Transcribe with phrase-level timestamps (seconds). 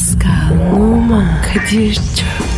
[0.00, 2.49] Pascal, Oman, Kadir çok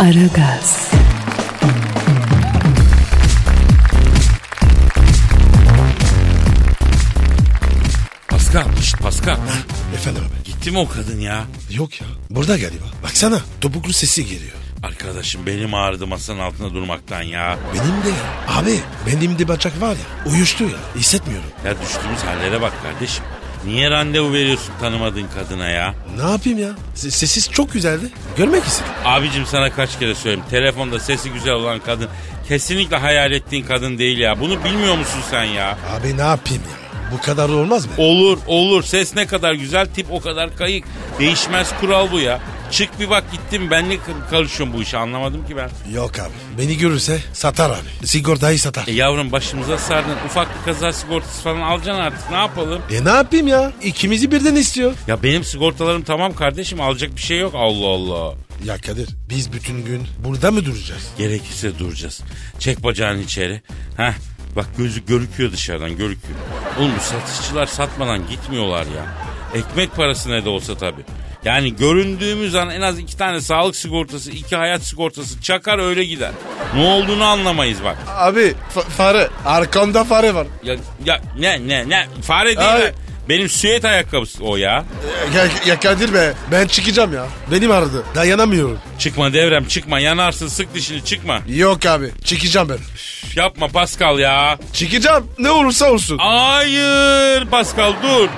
[0.00, 0.90] Aragaz,
[8.28, 9.36] Pascal, şşt Pascal.
[9.94, 10.44] Efendim abi.
[10.44, 11.44] Gitti mi o kadın ya?
[11.70, 12.06] Yok ya.
[12.30, 12.84] Burada galiba.
[13.02, 13.40] Baksana.
[13.60, 14.52] Topuklu sesi geliyor.
[14.82, 17.58] Arkadaşım benim ağrıdı masanın altında durmaktan ya.
[17.74, 18.56] Benim de ya.
[18.58, 20.32] Abi benim de bacak var ya.
[20.32, 20.78] Uyuştu ya.
[20.96, 21.48] Hissetmiyorum.
[21.64, 23.24] Ya düştüğümüz hallere bak kardeşim.
[23.64, 25.94] Niye randevu veriyorsun tanımadığın kadına ya?
[26.16, 26.68] Ne yapayım ya?
[26.96, 28.04] Se- Sessiz çok güzeldi.
[28.36, 28.92] Görmek istedim.
[29.04, 30.44] Abicim sana kaç kere söyleyeyim.
[30.50, 32.08] Telefonda sesi güzel olan kadın
[32.48, 34.40] kesinlikle hayal ettiğin kadın değil ya.
[34.40, 35.78] Bunu bilmiyor musun sen ya?
[36.00, 36.80] Abi ne yapayım ya?
[37.12, 37.92] Bu kadar olmaz mı?
[37.98, 40.84] Olur olur ses ne kadar güzel tip o kadar kayık.
[41.18, 42.40] Değişmez kural bu ya.
[42.70, 43.96] Çık bir bak gittim ben ne
[44.30, 45.70] karışıyorum bu işe anlamadım ki ben.
[45.94, 46.32] Yok abi.
[46.58, 48.06] Beni görürse satar abi.
[48.06, 48.86] Sigortayı satar.
[48.88, 52.82] E yavrum başımıza sardın ufak bir kaza sigortası falan alacaksın artık ne yapalım?
[52.92, 53.72] E ne yapayım ya?
[53.82, 54.92] İkimizi birden istiyor.
[55.06, 58.34] Ya benim sigortalarım tamam kardeşim alacak bir şey yok Allah Allah.
[58.64, 61.10] Ya Kadir biz bütün gün burada mı duracağız?
[61.18, 62.20] Gerekirse duracağız.
[62.58, 63.62] Çek bacağını içeri.
[63.96, 64.12] Heh
[64.56, 66.38] bak gözü görüküyor dışarıdan görüküyor.
[66.78, 69.30] Oğlum bu satışçılar satmadan gitmiyorlar ya.
[69.54, 71.02] Ekmek parası ne de olsa tabii.
[71.44, 76.30] Yani göründüğümüz an en az iki tane sağlık sigortası, iki hayat sigortası çakar öyle gider.
[76.74, 77.96] Ne olduğunu anlamayız bak.
[78.08, 78.54] Abi
[78.96, 79.28] fare.
[79.46, 80.46] Arkamda fare var.
[80.64, 82.92] Ya, ya ne ne ne fare değil.
[83.28, 84.84] Benim süet ayakkabısı o ya.
[85.34, 87.26] Ya, ya Kadir be ben çıkacağım ya.
[87.52, 88.04] Benim aradı.
[88.14, 88.78] Dayanamıyorum.
[88.98, 91.40] Çıkma devrem çıkma yanarsın sık dişini çıkma.
[91.48, 92.74] Yok abi çıkacağım ben.
[92.74, 94.58] Üf, Yapma Pascal ya.
[94.72, 96.18] Çıkacağım ne olursa olsun.
[96.18, 98.28] Hayır Pascal dur.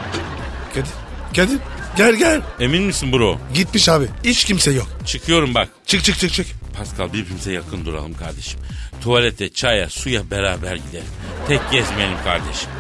[0.75, 0.91] Kadir.
[1.37, 1.59] Kadir
[1.97, 2.41] gel gel.
[2.61, 3.39] Emin misin bro?
[3.55, 4.07] Gitmiş abi.
[4.25, 4.87] Hiç kimse yok.
[5.07, 5.69] Çıkıyorum bak.
[5.87, 6.47] Çık çık çık çık.
[6.79, 8.61] Pascal birbirimize yakın duralım kardeşim.
[9.03, 11.05] Tuvalete, çaya, suya beraber gidelim.
[11.49, 12.71] Tek gezmeyelim kardeşim.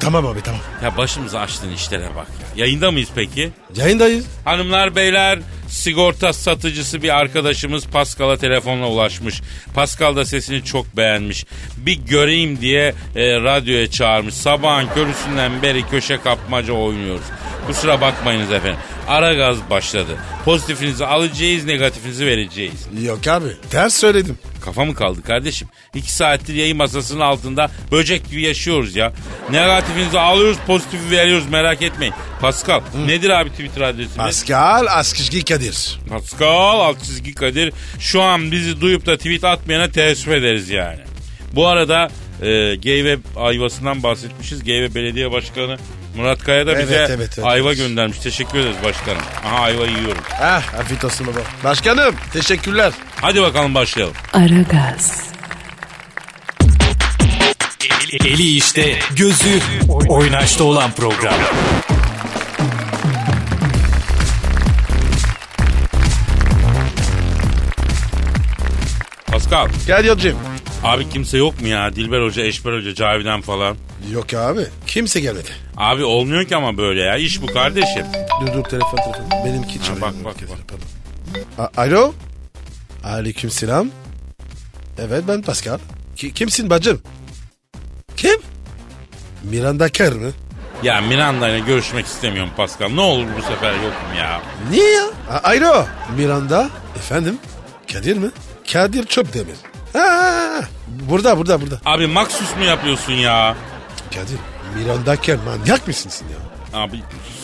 [0.00, 0.60] Tamam abi tamam.
[0.84, 2.64] Ya başımıza açtığın işlere bak ya.
[2.64, 3.50] Yayında mıyız peki?
[3.76, 4.26] Yayındayız.
[4.44, 5.38] Hanımlar beyler
[5.70, 9.42] sigorta satıcısı bir arkadaşımız Pascal'a telefonla ulaşmış.
[9.74, 11.44] Pascal da sesini çok beğenmiş.
[11.76, 14.34] Bir göreyim diye e, radyoya çağırmış.
[14.34, 17.24] Sabahın körüsünden beri köşe kapmaca oynuyoruz.
[17.66, 18.80] Kusura bakmayınız efendim.
[19.08, 20.16] Ara gaz başladı.
[20.44, 22.86] Pozitifinizi alacağız, negatifinizi vereceğiz.
[23.02, 24.38] Yok abi ters söyledim.
[24.60, 25.68] Kafa mı kaldı kardeşim?
[25.94, 29.12] İki saattir yayın masasının altında böcek gibi yaşıyoruz ya.
[29.50, 32.14] Negatifinizi alıyoruz, pozitifi veriyoruz merak etmeyin.
[32.40, 34.16] Pascal nedir abi Twitter adresimiz?
[34.16, 35.98] Pascal Askışki Kadir.
[36.08, 37.72] Pascal alt çizgi Kadir.
[37.98, 41.00] Şu an bizi duyup da tweet atmayana teessüf ederiz yani.
[41.52, 42.10] Bu arada
[42.42, 44.64] e, Geyve ayvasından bahsetmişiz.
[44.64, 45.78] Geyve Belediye Başkanı
[46.16, 47.46] Murat Kaya da bize Evet, evet, evet.
[47.48, 48.18] ayva göndermiş.
[48.18, 49.22] Teşekkür ederiz başkanım.
[49.46, 50.22] Aha ayva yiyorum.
[50.42, 51.40] Ah afiyet olsun baba.
[51.64, 52.92] Başkanım teşekkürler.
[53.20, 54.14] Hadi bakalım başlayalım.
[54.32, 55.30] Aragaz,
[58.12, 59.60] Eli işte, gözü
[60.08, 61.34] oynaşta olan program.
[69.26, 70.36] Pascal Gel yolcum.
[70.84, 71.96] abi kimse yok mu ya?
[71.96, 73.76] Dilber Hoca, Eşber Hoca, Cavidan falan.
[74.12, 75.48] Yok abi kimse gelmedi.
[75.76, 77.16] Abi olmuyor ki ama böyle ya.
[77.16, 78.06] İş bu kardeşim.
[78.40, 79.44] Dur dur telefon telefon.
[79.46, 80.00] Benimki çalıyor.
[80.00, 80.36] bak, bak,
[81.58, 81.70] bak.
[81.76, 82.12] A- Alo.
[83.04, 83.88] Aleyküm selam.
[84.98, 85.78] Evet ben Pascal.
[86.16, 87.00] Ki- kimsin bacım?
[88.16, 88.40] Kim?
[89.42, 90.30] Miranda Kerr mi?
[90.82, 92.88] Ya Miranda ile görüşmek istemiyorum Pascal.
[92.88, 94.42] Ne olur bu sefer yokum ya.
[94.70, 95.04] Niye ya?
[95.30, 95.84] A- Alo.
[96.16, 96.70] Miranda.
[96.96, 97.38] Efendim?
[97.92, 98.30] Kadir mi?
[98.72, 99.56] Kadir Çöpdemir.
[99.92, 101.80] Ha, burada burada burada.
[101.84, 103.56] Abi maksus mu yapıyorsun ya?
[104.14, 104.38] Kadir
[104.76, 106.80] Miranda Kerr manyak mısın sen ya?
[106.82, 107.00] Abi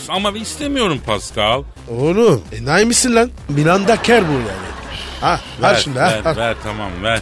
[0.08, 1.62] ama istemiyorum Pascal.
[1.88, 3.30] Oğlum enayi misin lan?
[3.48, 4.66] Miranda Kerr bu yani.
[5.20, 6.30] Ha ver, Ver, şimdi ver, ha.
[6.30, 6.36] ha.
[6.36, 7.20] ver tamam ver.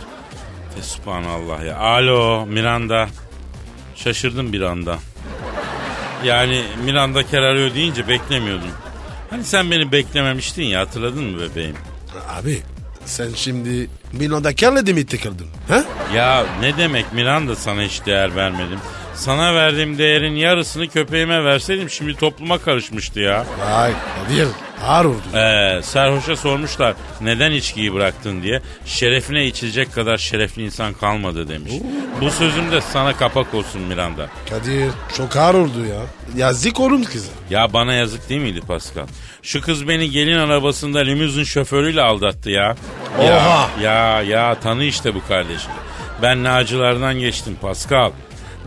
[0.76, 1.76] Fesubhanallah ya.
[1.78, 3.08] Alo Miranda.
[3.96, 4.98] Şaşırdım bir anda.
[6.24, 8.70] Yani Miranda Kerr arıyor deyince beklemiyordum.
[9.30, 11.76] Hani sen beni beklememiştin ya hatırladın mı bebeğim?
[12.28, 12.62] Abi
[13.04, 15.46] sen şimdi Miranda Kerr'le de mi takıldın?
[15.68, 15.84] Ha?
[16.14, 18.78] Ya ne demek Miranda sana hiç değer vermedim.
[19.14, 23.44] Sana verdiğim değerin yarısını köpeğime verseydim şimdi topluma karışmıştı ya.
[23.60, 24.48] Vay Kadir
[24.86, 25.22] Ağır oldu.
[25.34, 28.60] Ee, sarhoşa sormuşlar neden içkiyi bıraktın diye.
[28.86, 31.72] Şerefine içilecek kadar şerefli insan kalmadı demiş.
[32.20, 34.26] Bu sözüm de sana kapak olsun Miranda.
[34.50, 36.00] Kadir çok ağır oldu ya.
[36.36, 37.30] Yazık oğlum kızı.
[37.50, 39.06] Ya bana yazık değil miydi Pascal?
[39.42, 42.76] Şu kız beni gelin arabasında limuzin şoförüyle aldattı ya.
[43.22, 43.70] Ya, Oha!
[43.82, 45.70] ya ya tanı işte bu kardeşim.
[46.22, 48.10] Ben nacılardan geçtim Pascal.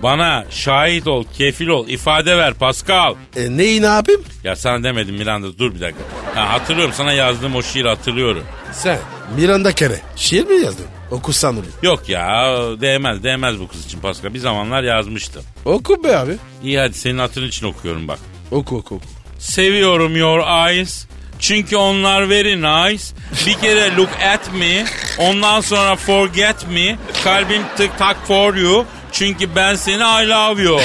[0.03, 3.15] Bana şahit ol, kefil ol, ifade ver Pascal.
[3.35, 4.23] E neyi ne yapayım?
[4.43, 5.99] Ya sana demedim Miranda dur bir dakika.
[6.35, 8.43] Ha, hatırlıyorum sana yazdığım o şiiri hatırlıyorum.
[8.73, 8.99] Sen
[9.37, 9.99] Miranda Kere.
[10.15, 10.85] Şiir mi yazdın?
[11.11, 11.65] Okursan onu.
[11.83, 14.33] Yok ya değmez değmez bu kız için Pascal.
[14.33, 15.43] Bir zamanlar yazmıştım.
[15.65, 16.35] Oku be abi.
[16.63, 18.19] İyi hadi senin hatırın için okuyorum bak.
[18.51, 19.05] Oku oku oku.
[19.39, 21.05] Seviyorum your eyes.
[21.39, 23.03] Çünkü onlar very nice.
[23.45, 24.85] Bir kere look at me.
[25.17, 26.97] Ondan sonra forget me.
[27.23, 28.85] Kalbim tık tak for you.
[29.11, 30.79] Çünkü ben seni I love you.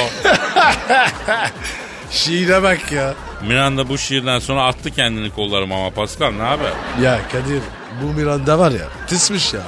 [2.10, 3.14] Şiire bak ya.
[3.46, 6.70] Miranda bu şiirden sonra attı kendini kollarıma ama Pascal ne haber?
[7.02, 7.60] Ya Kadir
[8.02, 9.60] bu Miranda var ya tısmış ya.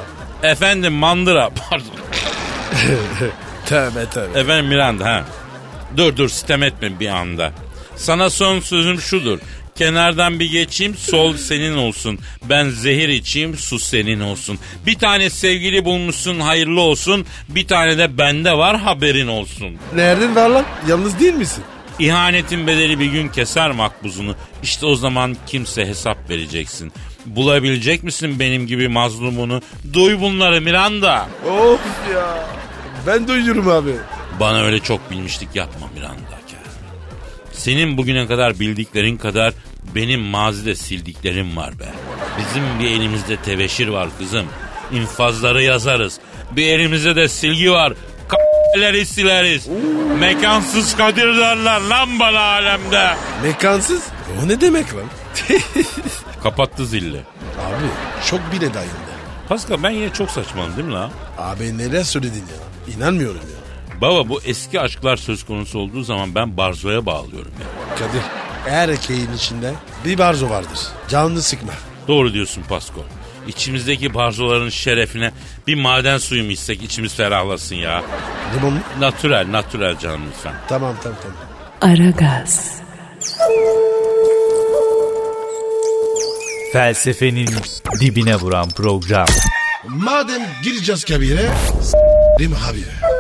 [0.42, 1.86] Efendim mandıra pardon.
[3.66, 4.40] Tövbe tövbe.
[4.40, 5.24] Efendim Miranda ha.
[5.96, 7.52] Dur dur sitem etme bir anda.
[7.96, 9.38] Sana son sözüm şudur.
[9.74, 12.18] Kenardan bir geçeyim sol senin olsun.
[12.42, 14.58] Ben zehir içeyim su senin olsun.
[14.86, 17.26] Bir tane sevgili bulmuşsun hayırlı olsun.
[17.48, 19.78] Bir tane de bende var haberin olsun.
[19.94, 20.64] Nereden var lan?
[20.88, 21.64] Yalnız değil misin?
[21.98, 24.34] İhanetin bedeli bir gün keser makbuzunu.
[24.62, 26.92] İşte o zaman kimse hesap vereceksin.
[27.26, 29.62] Bulabilecek misin benim gibi mazlumunu?
[29.92, 31.28] Duy bunları Miranda.
[31.50, 31.80] Of
[32.14, 32.46] ya.
[33.06, 33.92] Ben duyuyorum abi.
[34.40, 36.44] Bana öyle çok bilmişlik yapma Miranda.
[37.56, 39.52] Senin bugüne kadar bildiklerin kadar
[39.94, 41.88] benim mazide sildiklerim var be.
[42.38, 44.46] Bizim bir elimizde tebeşir var kızım.
[44.92, 46.18] İnfazları yazarız.
[46.50, 47.92] Bir elimizde de silgi var.
[48.28, 49.68] K***leri sileriz.
[50.18, 53.10] Mekansız kadir derler lan bana alemde.
[53.42, 54.02] Mekansız?
[54.44, 55.04] O ne demek lan?
[56.42, 57.16] Kapattı zilli.
[57.58, 57.84] abi
[58.30, 59.14] çok bile dayandı.
[59.48, 61.10] Pascal ben yine çok saçmaladım değil mi la?
[61.38, 62.94] Abi neler söyledin ya?
[62.96, 63.53] İnanmıyorum ya.
[64.00, 67.96] Baba bu eski aşklar söz konusu olduğu zaman ben Barzo'ya bağlıyorum ya.
[67.96, 68.20] Kadir
[68.67, 69.73] her erkeğin içinde
[70.05, 70.79] bir barzo vardır.
[71.08, 71.73] Canını sıkma.
[72.08, 73.05] Doğru diyorsun Pasko.
[73.49, 75.32] İçimizdeki barzoların şerefine
[75.67, 78.02] bir maden suyu mu içsek içimiz ferahlasın ya.
[78.56, 78.81] Limon mu?
[79.00, 80.55] Natürel, natürel canım lütfen.
[80.69, 81.37] Tamam tamam tamam.
[81.94, 82.73] Aragaz,
[86.73, 87.49] Felsefenin
[88.00, 89.26] dibine vuran program.
[89.88, 91.50] Madem gireceğiz kabire
[91.82, 93.13] s**rim abi.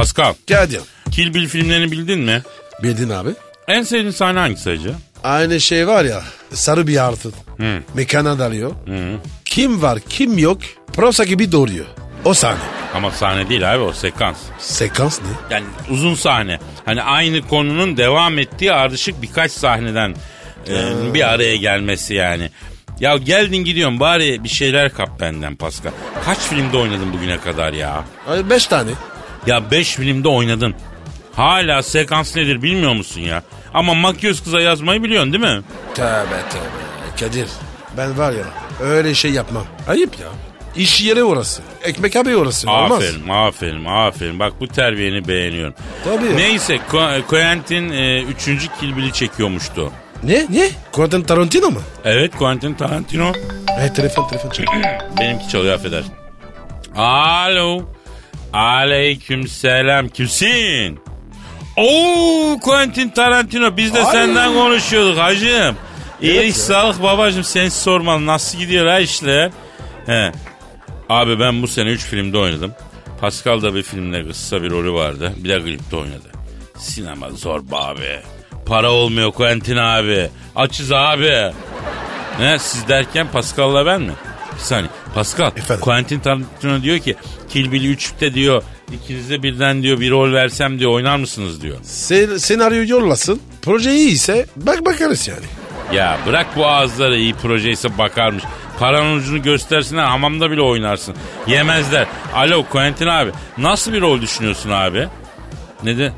[0.00, 0.80] Pascal, Kadir.
[1.10, 2.42] Kill Bill filmlerini bildin mi?
[2.82, 3.30] Bildin abi.
[3.68, 4.94] En sevdiğin sahne hangisi acı?
[5.24, 7.32] Aynı şey var ya sarı bir artın.
[7.94, 8.72] Mekana dalıyor.
[9.44, 10.58] Kim var kim yok
[10.92, 11.86] prosa gibi doğruyor.
[12.24, 12.58] O sahne.
[12.94, 14.36] Ama sahne değil abi o sekans.
[14.58, 15.54] Sekans ne?
[15.54, 16.58] Yani uzun sahne.
[16.84, 20.14] Hani aynı konunun devam ettiği ardışık birkaç sahneden
[20.68, 20.74] e,
[21.14, 22.50] bir araya gelmesi yani.
[23.00, 25.90] Ya geldin gidiyorsun bari bir şeyler kap benden Pascal.
[26.24, 28.04] Kaç filmde oynadın bugüne kadar ya?
[28.28, 28.90] Ay, Beş tane.
[29.46, 30.74] Ya 5 filmde oynadın.
[31.32, 33.42] Hala sekans nedir bilmiyor musun ya?
[33.74, 35.62] Ama makyöz kıza yazmayı biliyorsun değil mi?
[35.94, 37.20] Tövbe tövbe.
[37.20, 37.46] Kadir
[37.96, 38.44] ben var ya
[38.80, 39.64] öyle şey yapmam.
[39.88, 40.26] Ayıp ya.
[40.76, 41.62] İş yeri orası.
[41.82, 42.70] Ekmek abi orası.
[42.70, 42.92] Olmaz.
[42.92, 44.38] Aferin, aferin, aferin.
[44.38, 45.74] Bak bu terbiyeni beğeniyorum.
[46.04, 46.36] Tabii.
[46.36, 46.78] Neyse,
[47.28, 47.88] Quentin
[48.28, 48.48] 3.
[48.48, 49.92] E, Kill Bill'i çekiyormuştu.
[50.22, 50.46] Ne?
[50.50, 50.70] Ne?
[50.92, 51.80] Quentin Tarantino mu?
[52.04, 53.32] Evet, Quentin Tarantino.
[53.80, 54.68] E, telefon telefon çek.
[55.20, 56.12] Benimki çalıyor affedersin.
[56.96, 57.82] Alo.
[58.52, 60.08] Aleyküm selam.
[60.08, 60.98] Kimsin?
[61.76, 64.12] Oo Quentin Tarantino biz de Ay.
[64.12, 65.76] senden konuşuyorduk hacım.
[66.20, 66.52] İyilik ya.
[66.54, 69.50] sağlık babacım sen sormalı nasıl gidiyor ha işler?
[70.06, 70.32] He.
[71.08, 72.74] Abi ben bu sene 3 filmde oynadım.
[73.20, 75.32] Pascal da bir filmde kısa bir rolü vardı.
[75.36, 76.28] Bir de klipte oynadı.
[76.78, 78.20] Sinema zor be abi.
[78.66, 80.28] Para olmuyor Quentin abi.
[80.56, 81.52] Açız abi.
[82.40, 84.12] Ne siz derken Pascal'la ben mi?
[84.60, 84.90] Bir saniye.
[85.14, 85.80] Pascal, Efendim?
[85.84, 87.16] Quentin Tarantino diyor ki
[87.48, 88.62] Kill Bill 3'te diyor
[88.92, 91.76] ikinize birden diyor bir rol versem diyor oynar mısınız diyor.
[91.82, 93.40] Sen, senaryo yollasın.
[93.62, 95.44] Proje iyi ise bak bakarız yani.
[95.92, 98.44] Ya bırak bu ağızları iyi projeyse bakarmış.
[98.78, 101.14] Paranın ucunu göstersinler hamamda bile oynarsın.
[101.46, 102.06] Yemezler.
[102.34, 105.08] Alo Quentin abi nasıl bir rol düşünüyorsun abi?
[105.82, 106.12] Neden?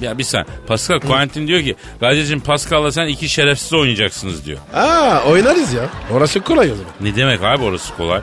[0.00, 0.46] Ya bir saniye.
[0.66, 4.58] Pascal Quentin diyor ki Kadir'cim Pascal'la sen iki şerefsiz oynayacaksınız diyor.
[4.74, 5.82] Aa oynarız ya.
[6.12, 6.92] Orası kolay o zaman.
[7.00, 8.20] Ne demek abi orası kolay?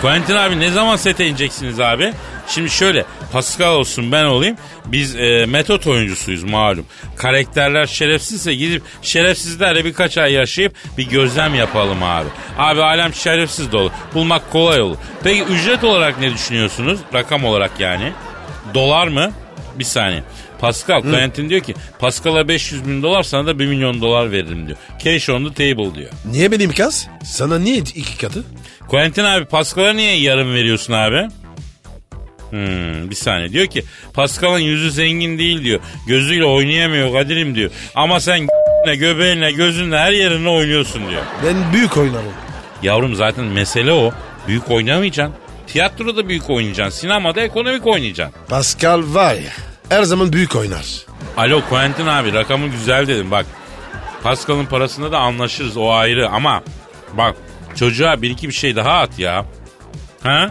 [0.00, 2.12] Quentin abi ne zaman sete ineceksiniz abi?
[2.48, 4.56] Şimdi şöyle Pascal olsun ben olayım.
[4.86, 6.86] Biz e, metot oyuncusuyuz malum.
[7.16, 12.28] Karakterler şerefsizse gidip şerefsizlerle birkaç ay yaşayıp bir gözlem yapalım abi.
[12.58, 13.92] Abi alem şerefsiz dolu.
[14.14, 14.96] Bulmak kolay olur.
[15.24, 17.00] Peki ücret olarak ne düşünüyorsunuz?
[17.14, 18.12] Rakam olarak yani.
[18.74, 19.30] Dolar mı?
[19.78, 20.22] Bir saniye.
[20.60, 24.78] Pascal, Quentin diyor ki Pascal'a 500 bin dolar sana da 1 milyon dolar veririm diyor.
[25.04, 26.10] Cash on the table diyor.
[26.30, 27.08] Niye benim kaz?
[27.24, 28.44] Sana niye iki katı?
[28.88, 31.28] Quentin abi Pascal'a niye yarım veriyorsun abi?
[32.50, 35.80] Hmm, bir saniye diyor ki Pascal'ın yüzü zengin değil diyor.
[36.06, 37.70] Gözüyle oynayamıyor Kadir'im diyor.
[37.94, 38.46] Ama sen
[38.98, 41.22] göbeğinle gözünle her yerine oynuyorsun diyor.
[41.44, 42.32] Ben büyük oynarım.
[42.82, 44.12] Yavrum zaten mesele o.
[44.48, 45.36] Büyük oynamayacaksın.
[45.66, 47.00] Tiyatroda büyük oynayacaksın.
[47.00, 48.40] Sinemada ekonomik oynayacaksın.
[48.48, 50.86] Pascal var ya her zaman büyük oynar.
[51.36, 53.46] Alo Quentin abi rakamı güzel dedim bak.
[54.22, 56.62] Pascal'ın parasında da anlaşırız o ayrı ama
[57.12, 57.36] bak
[57.76, 59.44] çocuğa bir iki bir şey daha at ya.
[60.22, 60.50] Ha?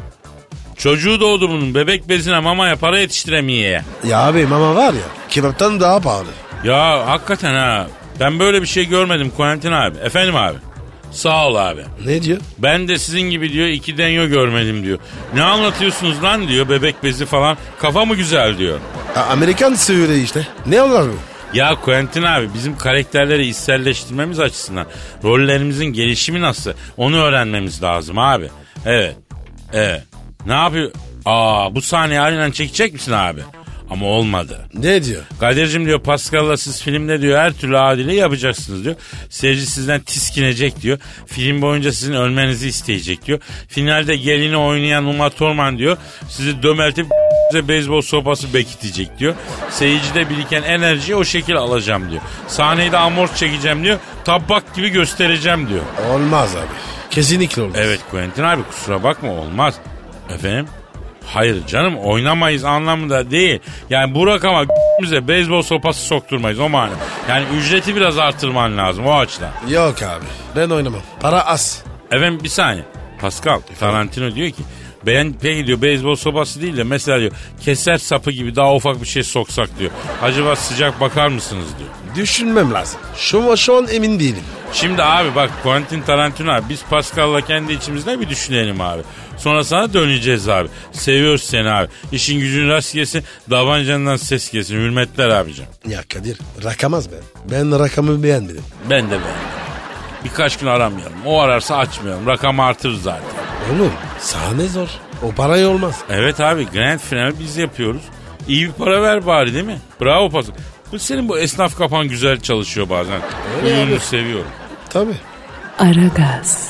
[0.77, 3.83] Çocuğu doğdu bunun bebek bezine mamaya para yetiştiremeye.
[4.07, 6.27] Ya abi mama var ya kebaptan daha pahalı.
[6.63, 7.87] Ya hakikaten ha
[8.19, 9.97] ben böyle bir şey görmedim Quentin abi.
[9.97, 10.57] Efendim abi.
[11.11, 11.81] Sağ ol abi.
[12.05, 12.39] Ne diyor?
[12.57, 14.99] Ben de sizin gibi diyor iki denyo görmedim diyor.
[15.33, 17.57] Ne anlatıyorsunuz lan diyor bebek bezi falan.
[17.81, 18.79] Kafa mı güzel diyor.
[19.15, 20.47] Amerikan söyle işte.
[20.65, 21.15] Ne onlar bu?
[21.53, 24.85] Ya Quentin abi bizim karakterleri içselleştirmemiz açısından
[25.23, 28.49] rollerimizin gelişimi nasıl onu öğrenmemiz lazım abi.
[28.85, 29.15] Evet.
[29.73, 30.03] Evet.
[30.45, 30.91] Ne yapıyor?
[31.25, 33.41] Aa bu sahneyi halinden çekecek misin abi?
[33.89, 34.69] Ama olmadı.
[34.73, 35.23] Ne diyor?
[35.39, 38.95] Kadir'cim diyor Pascal'la siz filmde diyor her türlü adile yapacaksınız diyor.
[39.29, 40.97] Seyirci sizden tiskinecek diyor.
[41.25, 43.39] Film boyunca sizin ölmenizi isteyecek diyor.
[43.67, 45.97] Finalde gelini oynayan Uma Thurman diyor.
[46.29, 47.07] Sizi dömeltip
[47.51, 49.35] size beyzbol sopası bekitecek diyor.
[49.69, 52.21] Seyircide biriken enerjiyi o şekil alacağım diyor.
[52.47, 53.99] Sahneyi de amorç çekeceğim diyor.
[54.25, 55.83] Tabak gibi göstereceğim diyor.
[56.11, 56.65] Olmaz abi.
[57.09, 57.75] Kesinlikle olmaz.
[57.79, 59.75] Evet Quentin abi kusura bakma olmaz.
[60.33, 60.67] Efendim?
[61.33, 63.59] Hayır canım oynamayız anlamında değil.
[63.89, 64.65] Yani bu rakama
[65.01, 66.91] bize beyzbol sopası sokturmayız o mana.
[67.29, 69.51] Yani ücreti biraz artırman lazım o açıdan.
[69.69, 71.01] Yok abi ben oynamam.
[71.21, 71.83] Para az.
[72.11, 72.83] Efendim bir saniye.
[73.21, 74.63] Pascal Tarantino diyor ki
[75.05, 79.07] ben peki diyor beyzbol sopası değil de mesela diyor keser sapı gibi daha ufak bir
[79.07, 79.91] şey soksak diyor.
[80.21, 81.89] Acaba sıcak bakar mısınız diyor.
[82.15, 82.99] Düşünmem lazım.
[83.15, 84.43] Şu, şu an emin değilim.
[84.73, 89.01] Şimdi abi bak Quentin Tarantino abi biz Pascal'la kendi içimizde bir düşünelim abi.
[89.37, 90.69] Sonra sana döneceğiz abi.
[90.91, 91.87] Seviyoruz seni abi.
[92.11, 93.23] İşin gücün rast gelsin.
[93.49, 94.75] Davancandan ses gelsin.
[94.75, 95.65] Hürmetler abicim.
[95.87, 97.19] Ya Kadir rakamaz ben.
[97.51, 98.63] Ben rakamı beğenmedim.
[98.89, 99.29] Ben de beğendim.
[100.23, 101.13] Birkaç gün aramayalım.
[101.25, 102.27] O ararsa açmayalım.
[102.27, 103.48] Rakam artır zaten.
[103.75, 104.87] Oğlum sahne zor.
[105.23, 105.99] O parayı olmaz.
[106.09, 108.01] Evet abi grand final biz yapıyoruz.
[108.47, 109.79] İyi bir para ver bari değil mi?
[110.01, 110.55] Bravo Pascal.
[110.91, 113.21] Bu senin bu esnaf kapan güzel çalışıyor bazen.
[113.65, 113.99] Öyle Uyumlu abi.
[113.99, 114.51] seviyorum.
[114.89, 115.15] Tabii.
[115.79, 116.69] Aragaz,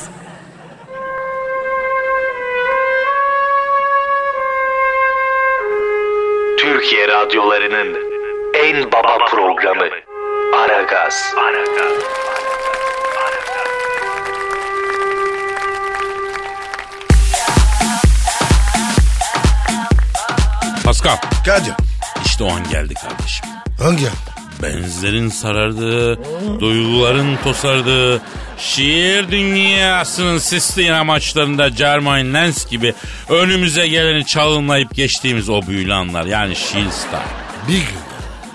[6.58, 7.98] Türkiye radyolarının
[8.54, 9.86] en baba programı
[10.56, 11.34] Aragaz.
[20.90, 21.74] Pascal Kadir.
[22.26, 23.46] işte o an geldi kardeşim.
[23.80, 24.14] Hangi an?
[24.64, 26.20] Benizlerin sarardığı,
[26.60, 28.22] duyguların tosardığı,
[28.58, 32.94] şiir dünyasının sisli amaçlarında Germain Lens gibi
[33.30, 36.26] önümüze geleni çalınlayıp geçtiğimiz o büyülü anlar.
[36.26, 37.24] Yani şiir star.
[37.68, 38.00] Bir gün.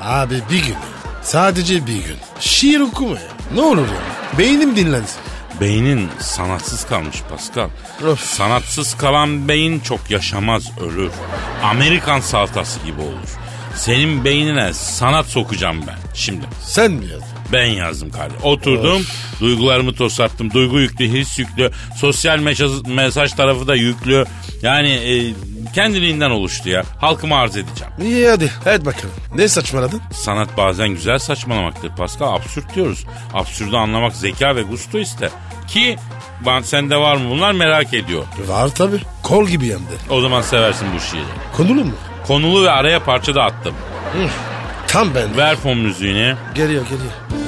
[0.03, 0.76] Abi bir gün.
[1.23, 2.17] Sadece bir gün.
[2.41, 3.29] Şiir okuma ya.
[3.55, 4.38] Ne olur ya.
[4.38, 5.21] Beynim dinlensin.
[5.61, 7.68] Beynin sanatsız kalmış Pascal.
[8.08, 8.20] Of.
[8.20, 11.11] Sanatsız kalan beyin çok yaşamaz ölür.
[11.62, 13.28] Amerikan salatası gibi olur.
[13.76, 16.46] Senin beynine sanat sokacağım ben şimdi.
[16.62, 17.28] Sen mi yazdın?
[17.52, 18.42] Ben yazdım kardeşim.
[18.42, 19.02] Oturdum,
[19.40, 20.52] duygularımı tosattım.
[20.52, 24.25] Duygu yüklü, his yüklü, sosyal mesaj, mesaj tarafı da yüklü.
[24.62, 25.34] Yani e,
[25.75, 26.83] kendiliğinden oluştu ya.
[27.00, 27.93] Halkıma arz edeceğim.
[28.02, 28.52] İyi hadi.
[28.64, 29.14] Hadi bakalım.
[29.35, 30.00] Ne saçmaladın?
[30.12, 32.35] Sanat bazen güzel saçmalamaktır Pascal.
[32.35, 33.04] Absürt diyoruz.
[33.35, 35.31] Absürdü anlamak zeka ve gusto ister.
[35.69, 35.97] Ki
[36.47, 38.25] ben sende var mı bunlar merak ediyor.
[38.49, 39.00] Var tabii.
[39.23, 39.93] Kol gibi yandı.
[40.11, 41.25] O zaman seversin bu şiiri.
[41.57, 41.93] Konulu mu?
[42.26, 43.75] Konulu ve araya parça da attım.
[44.87, 45.37] Tam ben.
[45.37, 46.35] Ver fon müziğini.
[46.54, 47.43] Geliyor geliyor.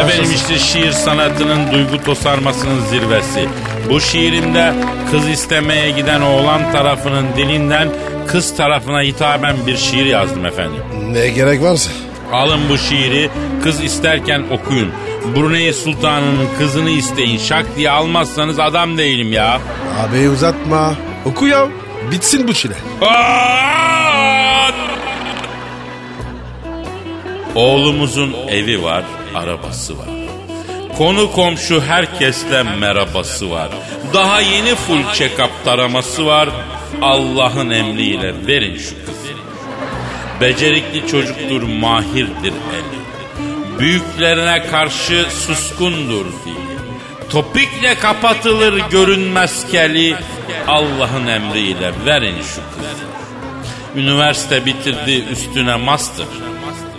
[0.00, 3.48] Efendim işte şiir sanatının duygu tosarmasının zirvesi.
[3.90, 4.74] Bu şiirimde
[5.10, 7.88] kız istemeye giden oğlan tarafının dilinden
[8.26, 10.82] kız tarafına hitaben bir şiir yazdım efendim.
[11.10, 11.90] Ne gerek varsa.
[12.32, 13.30] Alın bu şiiri
[13.62, 14.90] kız isterken okuyun.
[15.36, 17.38] Brunei Sultanı'nın kızını isteyin.
[17.38, 19.60] Şak diye almazsanız adam değilim ya.
[20.00, 20.94] Abi uzatma.
[21.24, 21.68] Oku ya.
[22.10, 22.74] Bitsin bu çile.
[27.54, 29.04] Oğlumuzun evi var,
[29.34, 30.06] arabası var.
[30.98, 33.68] Konu komşu herkesle merhabası var.
[34.14, 36.48] Daha yeni full check-up taraması var.
[37.02, 39.32] Allah'ın emriyle verin şu kızı.
[40.40, 43.02] Becerikli çocuktur, mahirdir eli.
[43.78, 46.72] Büyüklerine karşı suskundur dili.
[47.30, 50.16] Topikle kapatılır görünmez keli.
[50.68, 53.04] Allah'ın emriyle verin şu kızı.
[53.96, 56.26] Üniversite bitirdi üstüne master.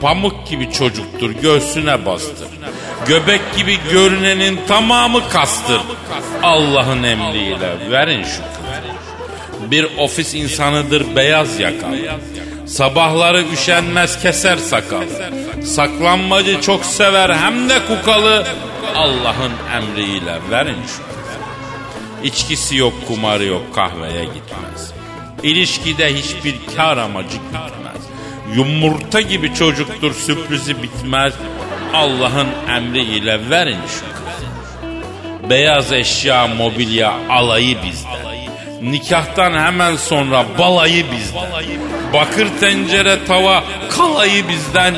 [0.03, 2.47] Pamuk gibi çocuktur göğsüne bastır.
[3.07, 5.81] Göbek gibi görünenin tamamı kastır.
[6.43, 8.43] Allah'ın emriyle verin kızı.
[9.71, 11.97] Bir ofis insanıdır beyaz yakalı.
[12.65, 15.05] Sabahları üşenmez keser sakalı.
[15.65, 18.47] Saklanmacı çok sever hem de kukalı.
[18.95, 21.01] Allah'ın emriyle verin kızı.
[22.23, 24.91] İçkisi yok, kumarı yok, kahveye gitmez.
[25.43, 28.12] İlişkide hiçbir kar amacı gütmez.
[28.55, 31.33] Yumurta gibi çocuktur, sürprizi bitmez.
[31.93, 35.49] Allah'ın emriyle verin şu kızı.
[35.49, 38.23] Beyaz eşya, mobilya alayı bizden.
[38.81, 41.49] Nikahtan hemen sonra balayı bizden.
[42.13, 44.95] Bakır tencere, tava kalayı bizden.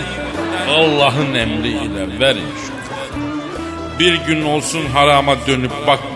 [0.70, 4.00] Allah'ın emriyle verin şu kızı.
[4.00, 6.15] Bir gün olsun harama dönüp bakmadı.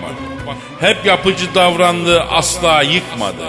[0.79, 3.43] Hep yapıcı davrandığı asla yıkmadı.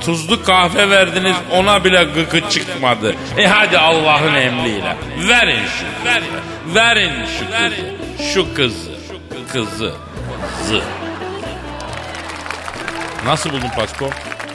[0.00, 3.14] Tuzlu kahve verdiniz ona bile gıkı çıkmadı.
[3.38, 4.96] E hadi Allah'ın emriyle.
[5.28, 6.74] Verin şu kızı.
[6.74, 8.34] Verin şu kızı.
[8.34, 8.90] Şu kızı.
[9.52, 9.94] Kızı.
[10.68, 10.80] Zı.
[13.26, 14.10] Nasıl buldun Pasko?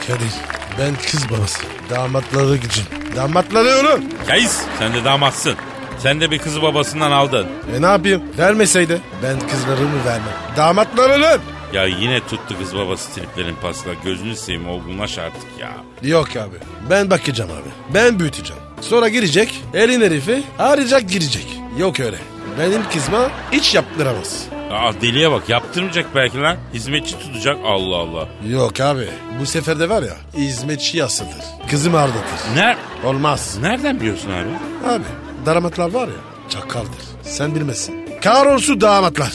[0.06, 0.32] Kadir
[0.78, 1.62] ben kız babası.
[1.90, 2.84] Damatları gücüm.
[3.16, 4.04] Damatları oğlum.
[4.26, 5.54] Kayıs sen de damatsın.
[5.98, 7.46] Sen de bir kızı babasından aldın.
[7.76, 8.22] E ne yapayım?
[8.38, 10.32] Vermeseydi ben kızlarımı vermem.
[10.56, 11.42] Damatlar oğlum.
[11.72, 13.94] Ya yine tuttu kız babası triplerin Pascal.
[14.04, 15.70] Gözünü seveyim olgunlaş artık ya.
[16.02, 16.56] Yok abi.
[16.90, 17.94] Ben bakacağım abi.
[17.94, 18.62] Ben büyüteceğim.
[18.80, 19.62] Sonra girecek.
[19.74, 21.46] Elin herifi arayacak girecek.
[21.78, 22.18] Yok öyle.
[22.58, 24.44] Benim kızma hiç yaptıramaz.
[24.70, 26.56] Aa deliye bak yaptırmayacak belki lan.
[26.74, 28.28] Hizmetçi tutacak Allah Allah.
[28.48, 29.08] Yok abi.
[29.40, 31.30] Bu sefer de var ya hizmetçi asılır.
[31.70, 32.56] Kızımı aldatır.
[32.56, 33.58] Ner Olmaz.
[33.62, 34.48] Nereden biliyorsun abi?
[34.94, 35.04] Abi
[35.46, 36.14] damatlar var ya
[36.48, 37.02] çakaldır.
[37.22, 37.94] Sen bilmezsin.
[38.22, 39.32] Kahrolsun damatlar.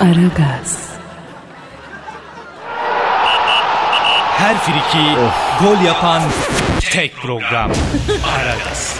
[0.00, 0.78] Aragaz,
[4.38, 5.04] Her friki
[5.60, 6.22] gol yapan
[6.80, 7.70] tek program.
[8.36, 8.94] Aragaz.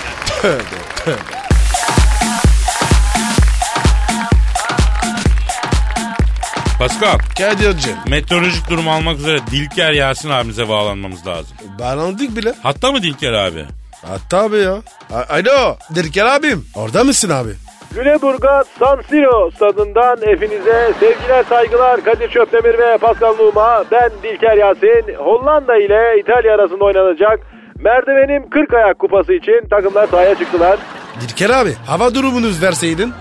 [6.79, 7.97] Pascal Kadir'cim.
[8.09, 11.57] meteorolojik durum almak üzere Dilker Yasin abimize bağlanmamız lazım.
[11.79, 12.55] Bağlandık bile.
[12.63, 13.65] Hatta mı Dilker abi?
[14.07, 14.75] Hatta abi ya.
[15.13, 15.77] A- Alo.
[15.95, 16.67] Dirker abim.
[16.75, 17.51] Orada mısın abi?
[17.99, 25.15] Lüleburgaz San Siro stadından hepinize sevgiler saygılar Kadir Çöptemir ve Pascal Numa ben Dilker Yasin
[25.19, 27.41] Hollanda ile İtalya arasında oynanacak
[27.79, 30.79] Merdivenim 40 ayak kupası için takımlar sahaya çıktılar.
[31.21, 33.13] Dirker abi hava durumunuz verseydin.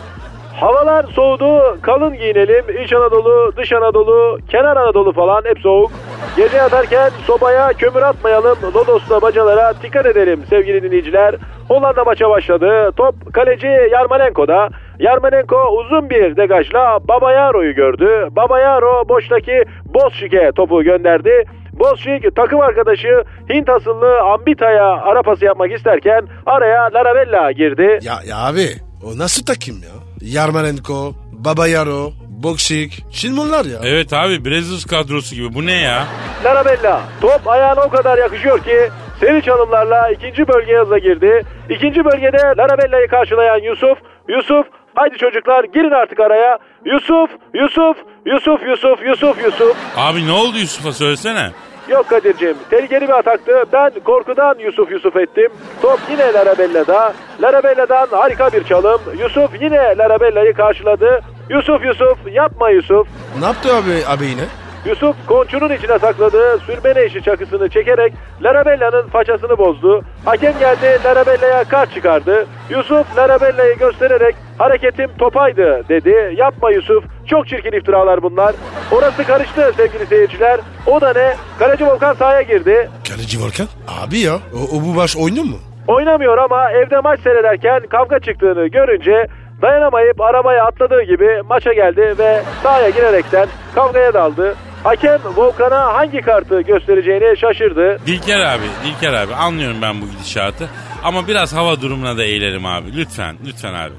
[0.60, 2.84] Havalar soğudu, kalın giyinelim.
[2.84, 5.92] İç Anadolu, dış Anadolu, kenar Anadolu falan hep soğuk.
[6.38, 8.58] Gece yatarken sobaya kömür atmayalım.
[8.76, 11.36] Lodos'ta bacalara dikkat edelim sevgili dinleyiciler.
[11.68, 12.92] Hollanda maça başladı.
[12.98, 14.70] Top kaleci Yarmolenko'da.
[15.00, 18.28] Yarmolenko uzun bir degajla Babayaro'yu gördü.
[18.32, 21.44] Babayaro boştaki Bozşik'e topu gönderdi.
[21.74, 28.00] Bozşik takım arkadaşı Hint asıllı Ambita'ya ara pası yapmak isterken araya Laravella girdi.
[28.02, 28.68] Ya, ya abi
[29.04, 29.96] o nasıl takım ya?
[30.22, 32.12] Yarmalenko, Babayaro,
[32.44, 33.06] Bokşik.
[33.12, 33.80] Şimdi bunlar ya.
[33.84, 36.08] Evet abi Brezilya kadrosu gibi bu ne ya?
[36.46, 41.44] Larabella top ayağına o kadar yakışıyor ki seri çalımlarla ikinci bölgeye hızla girdi.
[41.70, 43.98] İkinci bölgede Larabella'yı karşılayan Yusuf.
[44.30, 46.58] Yusuf haydi çocuklar girin artık araya.
[46.86, 49.78] Yusuf, Yusuf, Yusuf, Yusuf, Yusuf, Yusuf.
[49.96, 51.52] Abi ne oldu Yusuf'a söylesene.
[51.90, 53.52] Yok Kadir'cim tehlikeli bir ataktı.
[53.74, 55.52] Ben korkudan Yusuf Yusuf ettim.
[55.82, 57.14] Top yine Larabella'da.
[57.42, 59.02] Larabella'dan harika bir çalım.
[59.20, 61.22] Yusuf yine Larabella'yı karşıladı.
[61.50, 63.08] Yusuf Yusuf yapma Yusuf.
[63.40, 64.44] Ne yaptı abi, abi yine?
[64.86, 70.02] Yusuf konçunun içine sakladığı sürmene işi çakısını çekerek Larabella'nın façasını bozdu.
[70.26, 72.48] Hakem geldi Larabella'ya kart çıkardı.
[72.70, 76.34] Yusuf Larabella'yı göstererek hareketim topaydı dedi.
[76.38, 78.56] Yapma Yusuf çok çirkin iftiralar bunlar.
[78.92, 80.60] Orası karıştı sevgili seyirciler.
[80.86, 81.34] O da ne?
[81.60, 82.90] Kaleci Volkan sahaya girdi.
[83.10, 83.68] Kaleci Volkan.
[84.06, 85.58] Abi ya o, o bu baş oynuyor mu?
[85.88, 89.28] Oynamıyor ama evde maç seyrederken kavga çıktığını görünce
[89.62, 94.56] dayanamayıp arabaya atladığı gibi maça geldi ve sahaya girerekten kavgaya daldı.
[94.84, 97.98] Hakem Volkan'a hangi kartı göstereceğini şaşırdı.
[98.08, 100.70] Dilker abi, Dilker abi anlıyorum ben bu gidişatı.
[101.04, 102.98] Ama biraz hava durumuna da eğilelim abi.
[102.98, 103.94] Lütfen, lütfen abi.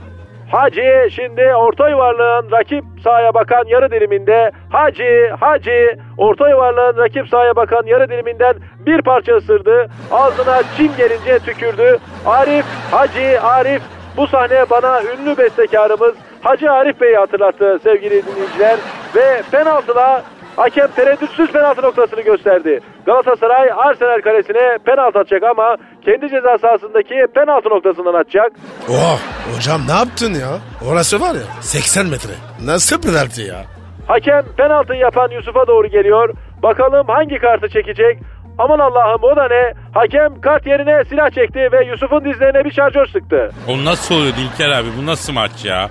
[0.50, 7.56] Hacı şimdi orta yuvarlığın rakip sahaya bakan yarı diliminde Hacı, Hacı orta yuvarlığın rakip sahaya
[7.56, 8.54] bakan yarı diliminden
[8.86, 9.88] bir parça ısırdı.
[10.10, 11.98] Ağzına çim gelince tükürdü.
[12.26, 13.82] Arif, Hacı, Arif
[14.18, 18.78] bu sahne bana ünlü bestekarımız Hacı Arif Bey'i hatırlattı sevgili dinleyiciler.
[19.16, 20.22] Ve penaltıla
[20.56, 22.80] Hakem tereddütsüz penaltı noktasını gösterdi.
[23.06, 28.52] Galatasaray Arsenal kalesine penaltı atacak ama kendi ceza sahasındaki penaltı noktasından atacak.
[28.90, 29.20] Oh
[29.54, 30.50] hocam ne yaptın ya?
[30.90, 32.32] Orası var ya 80 metre.
[32.64, 33.62] Nasıl penaltı ya?
[34.06, 36.34] Hakem penaltı yapan Yusuf'a doğru geliyor.
[36.62, 38.18] Bakalım hangi kartı çekecek?
[38.58, 39.72] Aman Allah'ım o da ne?
[39.94, 43.50] Hakem kart yerine silah çekti ve Yusuf'un dizlerine bir şarjör sıktı.
[43.68, 45.88] O nasıl oluyor Dilker abi bu nasıl maç ya?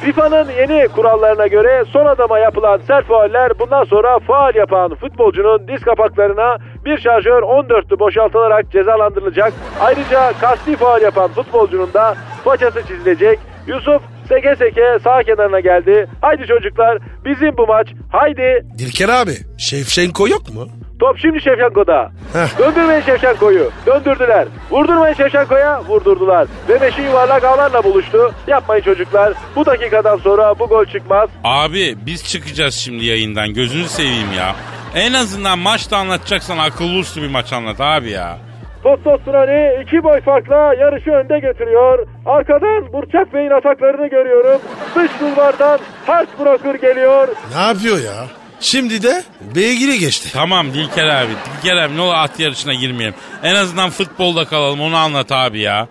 [0.00, 5.80] FIFA'nın yeni kurallarına göre son adama yapılan sert fauller bundan sonra faal yapan futbolcunun diz
[5.80, 9.52] kapaklarına bir şarjör 14'lü boşaltılarak cezalandırılacak.
[9.80, 13.38] Ayrıca kasti faal yapan futbolcunun da façası çizilecek.
[13.66, 16.06] Yusuf seke seke sağ kenarına geldi.
[16.20, 17.88] Haydi çocuklar bizim bu maç.
[18.12, 18.66] Haydi.
[18.78, 20.66] Dilker abi Şevşenko yok mu?
[21.00, 22.12] Top şimdi Şevşenko'da.
[22.32, 22.58] Heh.
[22.58, 23.70] Döndürmeyin Şevşenko'yu.
[23.86, 24.48] Döndürdüler.
[24.70, 25.82] Vurdurmayın Şevşenko'ya.
[25.88, 26.48] Vurdurdular.
[26.68, 28.32] Ve beşi yuvarlak ağlarla buluştu.
[28.46, 29.32] Yapmayın çocuklar.
[29.56, 31.28] Bu dakikadan sonra bu gol çıkmaz.
[31.44, 34.54] Abi biz çıkacağız şimdi yayından gözünü seveyim ya.
[34.94, 38.38] En azından maçta anlatacaksan akıllı uslu bir maç anlat abi ya.
[38.82, 42.06] Testosteroni iki boy farkla yarışı önde götürüyor.
[42.26, 44.60] Arkadan Burçak Bey'in ataklarını görüyorum.
[44.96, 47.28] Dış bulvardan Heartbroker geliyor.
[47.56, 48.41] Ne yapıyor ya?
[48.62, 49.22] Şimdi de
[49.54, 50.32] beygiri geçti.
[50.32, 51.30] Tamam Dilker abi.
[51.56, 53.14] Dilker abi ne olur at yarışına girmeyelim.
[53.42, 55.86] En azından futbolda kalalım onu anlat abi ya.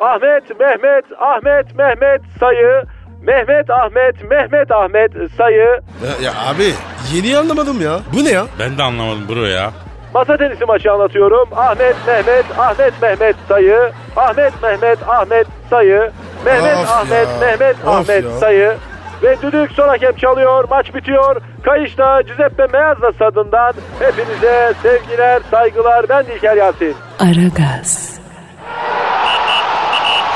[0.00, 2.82] Ahmet, Mehmet, Ahmet, Mehmet sayı.
[3.22, 5.80] Mehmet, Ahmet, Mehmet, Ahmet sayı.
[6.04, 6.72] Ya, ya abi
[7.14, 8.00] yeni anlamadım ya.
[8.14, 8.46] Bu ne ya?
[8.58, 9.70] Ben de anlamadım bro ya.
[10.14, 11.48] Masa tenisi maçı anlatıyorum.
[11.56, 13.92] Ahmet, Mehmet, Ahmet, Mehmet sayı.
[14.16, 16.10] Ahmet, Mehmet, Ahmet sayı.
[16.44, 17.38] Mehmet, Of Ahmet, ya.
[17.40, 18.30] Mehmet, Of Ahmet ya.
[18.30, 18.76] sayı.
[19.22, 20.64] Ve düdük son hakem çalıyor.
[20.70, 21.36] Maç bitiyor.
[21.64, 26.08] Kayışta Giuseppe Meazza stadından hepinize sevgiler, saygılar.
[26.08, 26.96] Ben Dilker Yasin.
[27.20, 28.20] Aragaz,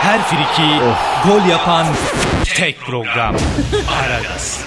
[0.02, 0.80] Her friki
[1.28, 1.86] gol yapan
[2.56, 3.36] tek program.
[4.04, 4.66] Aragaz.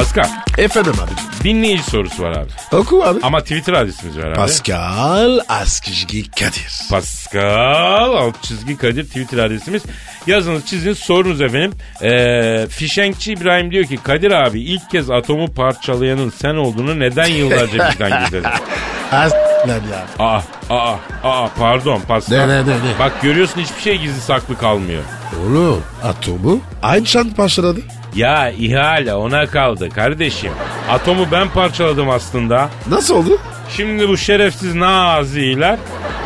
[0.00, 1.44] Pascal Efendim abi.
[1.44, 2.76] dinleyici sorusu var abi.
[2.76, 3.18] Oku abi.
[3.22, 4.34] Ama Twitter adresimiz var abi.
[4.34, 6.72] Pascal Askışgi Kadir.
[6.90, 9.82] Pascal alt çizgi Kadir Twitter adresimiz.
[10.26, 11.72] Yazınız çiziniz sorunuz efendim.
[12.02, 17.90] Ee, Fişenkçi İbrahim diyor ki Kadir abi ilk kez atomu parçalayanın sen olduğunu neden yıllarca
[17.90, 18.48] bizden gizledin?
[19.12, 19.32] As
[19.68, 20.06] lan ya.
[20.18, 22.36] Aa, aa, aa pardon Pascal.
[22.36, 22.98] Ne, ne, ne, ne?
[22.98, 25.02] Bak görüyorsun hiçbir şey gizli saklı kalmıyor.
[25.42, 26.60] Oğlum atomu
[26.94, 27.80] Einstein başladı.
[28.14, 30.52] Ya ihale ona kaldı kardeşim.
[30.90, 32.68] Atomu ben parçaladım aslında.
[32.90, 33.38] Nasıl oldu?
[33.76, 35.78] Şimdi bu şerefsiz naziler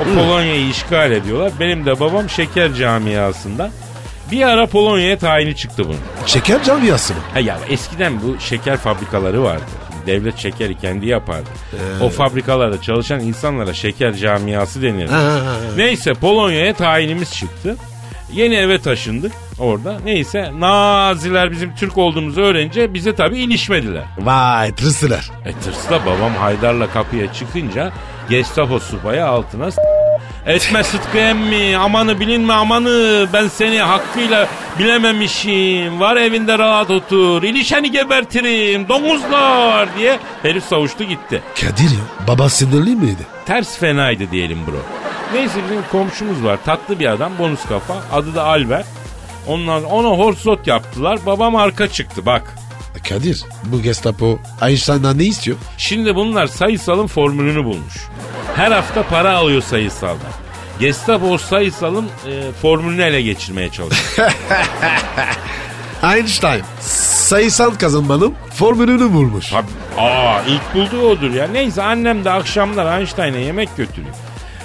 [0.03, 1.53] o Polonya'yı işgal ediyorlar.
[1.61, 3.70] Benim de babam şeker camiasında.
[4.31, 5.99] Bir ara Polonya'ya tayini çıktı bunun.
[6.27, 7.20] Şeker camiası mı?
[7.35, 9.62] Ha ya eskiden bu şeker fabrikaları vardı.
[10.07, 11.49] Devlet şekeri kendi yapardı.
[12.03, 15.09] O fabrikalarda çalışan insanlara şeker camiası denir.
[15.09, 15.57] Ha, ha, ha.
[15.77, 17.77] Neyse Polonya'ya tayinimiz çıktı.
[18.35, 19.99] Yeni eve taşındık orada.
[20.05, 24.03] Neyse Naziler bizim Türk olduğumuzu öğrenince bize tabii ilişmediler.
[24.18, 25.31] Vay tırısılar.
[25.44, 27.92] E tırsla babam Haydar'la kapıya çıkınca
[28.31, 29.83] Gestapo subayı altına s-
[30.47, 37.90] Etme Sıtkı emmi amanı bilinme amanı ben seni hakkıyla bilememişim var evinde rahat otur ilişeni
[37.90, 41.42] gebertirim domuzlar diye herif savuştu gitti.
[41.61, 43.23] Kadir ya baba sinirli miydi?
[43.47, 44.77] Ters fenaydı diyelim bro.
[45.35, 48.87] Neyse bizim komşumuz var tatlı bir adam bonus kafa adı da Albert.
[49.47, 52.55] Ondan ona horsot yaptılar babam arka çıktı bak.
[53.09, 55.57] Kadir bu Gestapo Einstein'dan ne istiyor?
[55.79, 57.94] Şimdi bunlar sayısalın formülünü bulmuş.
[58.57, 60.33] Her hafta para alıyor sayısaldan.
[60.81, 64.33] Gestapo o sayısalın e, formülünü ele geçirmeye çalışıyor.
[66.14, 69.51] Einstein sayısal kazanmanın formülünü bulmuş.
[69.51, 69.66] Tabii,
[69.99, 71.47] aa ilk bulduğu odur ya.
[71.47, 74.14] Neyse annem de akşamlar Einstein'a yemek götürüyor.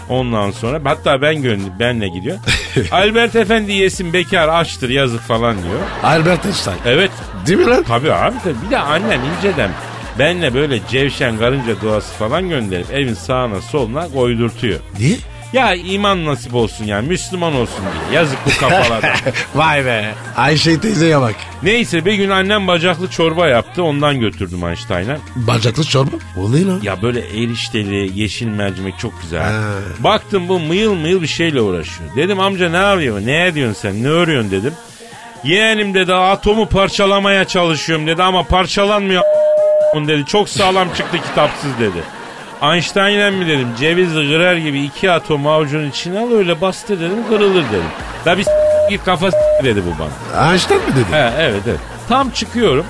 [0.09, 2.37] Ondan sonra hatta ben gönlüm benle gidiyor.
[2.91, 5.79] Albert Efendi yesin bekar açtır yazık falan diyor.
[6.03, 6.77] Albert Einstein.
[6.85, 7.11] Evet
[7.47, 7.83] Değil mi lan?
[7.83, 8.55] tabii abi tabii.
[8.65, 9.71] Bir de annem inceden
[10.19, 14.79] benle böyle cevşen karınca duası falan gönderip evin sağına soluna koydurtuyor.
[14.99, 15.15] Niye?
[15.53, 18.19] Ya iman nasip olsun yani Müslüman olsun diye.
[18.19, 19.13] Yazık bu kafalara.
[19.55, 20.13] Vay be.
[20.37, 21.35] Ayşe teyzeye bak.
[21.63, 25.17] Neyse bir gün annem bacaklı çorba yaptı ondan götürdüm Einstein'a.
[25.35, 26.15] Bacaklı çorba.
[26.37, 26.79] O ne lan?
[26.83, 29.41] Ya böyle erişteli yeşil mercimek çok güzel.
[29.43, 29.61] Ha.
[29.99, 32.15] Baktım bu mıyıl mıyıl bir şeyle uğraşıyor.
[32.15, 33.21] Dedim amca ne yapıyor?
[33.25, 34.03] Ne ediyorsun sen?
[34.03, 34.73] Ne örüyorsun dedim.
[35.43, 39.23] Yeğenim dedi atomu parçalamaya çalışıyorum dedi ama parçalanmıyor
[39.95, 40.25] dedi.
[40.25, 42.03] Çok sağlam çıktı kitapsız dedi.
[42.61, 47.63] Einstein'e mi dedim ceviz kırar gibi iki atom avucunun içine al öyle bastır dedim kırılır
[47.69, 47.83] dedim.
[48.25, 48.45] Da bir
[48.89, 49.29] git kafa
[49.63, 50.51] dedi bu bana.
[50.51, 51.05] Einstein mi dedi?
[51.11, 51.79] He evet evet.
[52.09, 52.85] Tam çıkıyorum.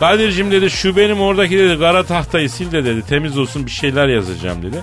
[0.00, 4.08] Kadir'cim dedi şu benim oradaki dedi kara tahtayı sil de dedi temiz olsun bir şeyler
[4.08, 4.82] yazacağım dedi.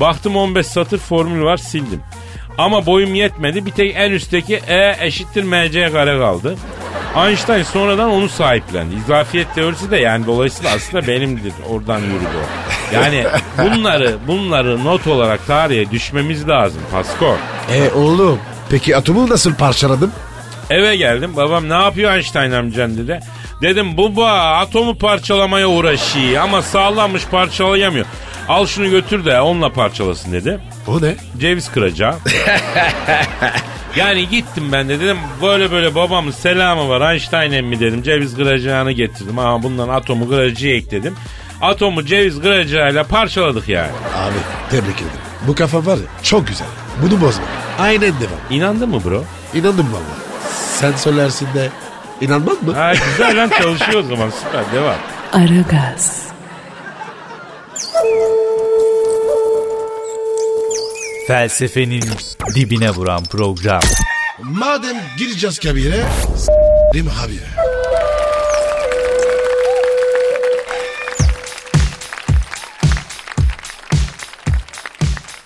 [0.00, 2.02] Baktım 15 satır formül var sildim.
[2.58, 6.56] Ama boyum yetmedi bir tek en üstteki E eşittir MC kare kaldı.
[7.16, 8.94] Einstein sonradan onu sahiplendi.
[8.94, 11.52] İzafiyet teorisi de yani dolayısıyla aslında benimdir.
[11.68, 12.94] Oradan yürüdü o.
[12.94, 13.24] Yani
[13.58, 17.36] bunları bunları not olarak tarihe düşmemiz lazım Pasko.
[17.72, 18.38] E oğlum
[18.70, 20.12] peki atomu nasıl parçaladın?
[20.70, 23.20] Eve geldim babam ne yapıyor Einstein amcan dedi.
[23.62, 28.06] Dedim baba atomu parçalamaya uğraşıyor ama sağlammış parçalayamıyor.
[28.48, 30.60] Al şunu götür de onunla parçalasın dedi.
[30.86, 31.14] O ne?
[31.38, 32.14] Ceviz kıracağı.
[33.96, 38.02] yani gittim ben de dedim böyle böyle babamın selamı var Einstein emmi dedim.
[38.02, 41.14] Ceviz kıracağını getirdim ama bundan atomu kıracığı ekledim.
[41.60, 43.90] Atomu ceviz kıracağıyla parçaladık yani.
[44.16, 44.34] Abi
[44.70, 45.20] tebrik ederim.
[45.46, 46.66] Bu kafa var ya çok güzel.
[47.02, 47.44] Bunu bozma.
[47.78, 48.40] Aynen devam.
[48.50, 49.24] İnandın mı bro?
[49.54, 50.16] İnandım valla.
[50.80, 51.68] Sen söylersin de
[52.20, 52.72] inanmaz mı?
[52.74, 54.94] Ha güzel lan çalışıyor o zaman süper devam.
[55.32, 56.22] Aragaz,
[61.26, 62.02] Felsefenin
[62.54, 63.80] dibine vuran program.
[64.42, 66.04] Madem gireceğiz kabire
[66.36, 67.38] s**rim abi.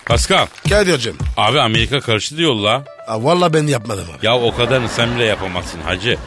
[0.05, 1.15] Pascal Kadir hocam.
[1.37, 2.83] abi Amerika karıştı diyor la.
[3.07, 4.25] Aa, Valla ben yapmadım abi.
[4.25, 6.17] Ya o kadarını sen bile yapamazsın hacı.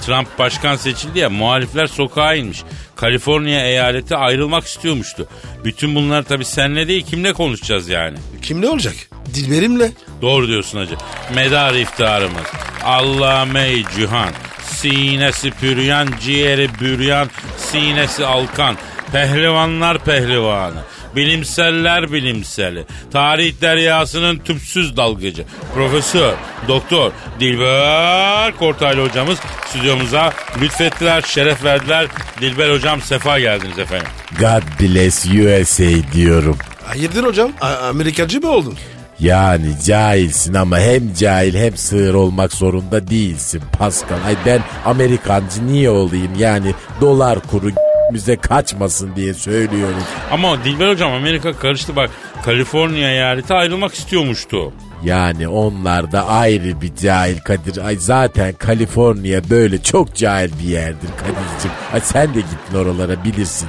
[0.00, 2.62] Trump başkan seçildi ya muhalifler sokağa inmiş.
[2.96, 5.28] Kaliforniya eyaleti ayrılmak istiyormuştu.
[5.64, 8.18] Bütün bunlar tabii senle değil kimle konuşacağız yani.
[8.42, 8.94] Kim ne olacak?
[9.34, 9.92] Dilberimle.
[10.22, 10.94] Doğru diyorsun hacı.
[11.34, 12.46] Medar iftarımız.
[12.84, 14.30] Allame-i Cihan.
[14.62, 18.76] Sinesi püryan, ciğeri büryan, sinesi alkan.
[19.12, 20.80] Pehlivanlar pehlivanı.
[21.16, 22.84] Bilimseller bilimseli.
[23.12, 25.44] Tarih deryasının tüpsüz dalgıcı.
[25.74, 26.32] Profesör,
[26.68, 32.06] doktor Dilber Kortaylı hocamız stüdyomuza lütfettiler, şeref verdiler.
[32.40, 34.08] Dilber hocam sefa geldiniz efendim.
[34.38, 36.56] God bless USA diyorum.
[36.86, 37.50] Hayırdır hocam?
[37.60, 38.74] A- Amerikacı mı oldun?
[39.20, 44.16] Yani cahilsin ama hem cahil hem sığır olmak zorunda değilsin Pascal.
[44.26, 47.70] Ay ben Amerikancı niye olayım yani dolar kuru
[48.12, 50.02] müze kaçmasın diye söylüyorum.
[50.30, 52.10] Ama Dilber hocam Amerika karıştı bak.
[52.44, 54.72] Kaliforniya eyaleti ayrılmak istiyormuştu.
[55.04, 57.86] Yani onlar da ayrı bir cahil Kadir.
[57.86, 61.70] Ay zaten Kaliforniya böyle çok cahil bir yerdir Kadir'cim.
[61.92, 63.68] Ay sen de gittin oralara bilirsin.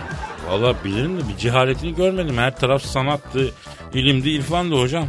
[0.49, 2.37] Valla bilirim de bir cehaletini görmedim.
[2.37, 3.51] Her taraf sanattı,
[3.93, 5.05] ilimdi, irfandı hocam.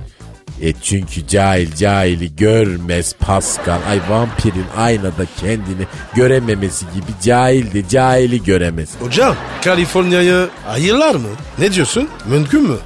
[0.61, 3.79] E çünkü cahil cahili görmez Pascal.
[3.89, 8.89] Ay vampirin aynada kendini görememesi gibi cahil de cahili göremez.
[9.01, 11.29] Hocam Kaliforniya'yı ayırlar mı?
[11.59, 12.09] Ne diyorsun?
[12.27, 12.77] Mümkün mü?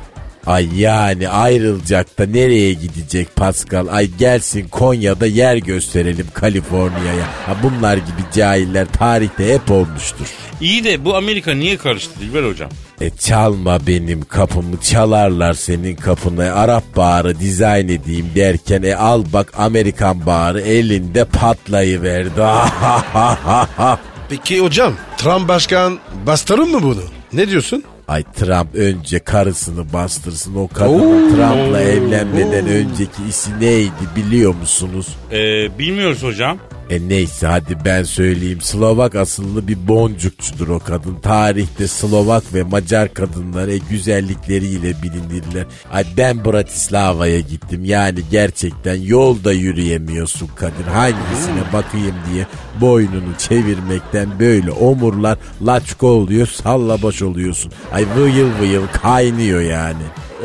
[0.46, 3.86] Ay yani ayrılacak da nereye gidecek Pascal?
[3.90, 7.26] Ay gelsin Konya'da yer gösterelim Kaliforniya'ya.
[7.46, 10.26] Ha bunlar gibi cahiller tarihte hep olmuştur.
[10.60, 12.70] İyi de bu Amerika niye karıştı Dilber hocam?
[13.00, 19.52] E çalma benim kapımı çalarlar senin kapını Arap bağrı dizayn edeyim derken e al bak
[19.58, 22.40] Amerikan bağrı elinde patlayıverdi.
[24.28, 27.02] Peki hocam Trump başkan bastırır mı bunu?
[27.32, 27.84] Ne diyorsun?
[28.08, 35.06] Ay Trump önce karısını bastırsın o kadının Trump'la evlenmeden önceki işi neydi biliyor musunuz?
[35.32, 36.58] Ee, bilmiyoruz hocam.
[36.90, 38.60] E neyse hadi ben söyleyeyim.
[38.60, 41.14] Slovak asıllı bir boncukçudur o kadın.
[41.14, 45.66] Tarihte Slovak ve Macar kadınlar e, güzellikleriyle bilinirler.
[45.92, 47.84] Ay ben Bratislava'ya gittim.
[47.84, 50.84] Yani gerçekten yolda yürüyemiyorsun Kadir.
[50.84, 52.46] Hangisine bakayım diye
[52.80, 57.72] boynunu çevirmekten böyle omurlar laçko oluyor salla baş oluyorsun.
[57.92, 60.02] Ay vıyıl vıyıl kaynıyor yani.